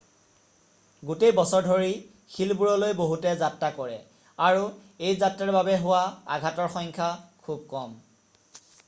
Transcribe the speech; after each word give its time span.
গোটেই 1.09 1.33
বছৰ 1.39 1.65
ধৰি 1.71 1.89
শিলবোৰলৈ 2.37 2.95
বহুতে 3.01 3.33
যাত্ৰা 3.43 3.69
কৰে 3.75 3.99
আৰু 4.47 4.65
এই 5.11 5.19
যাত্ৰাৰ 5.25 5.53
বাবে 5.59 5.77
হোৱা 5.85 6.01
আঘাতৰ 6.39 6.75
সংখ্যা 6.79 7.13
খুব 7.47 7.61
কম 7.77 7.95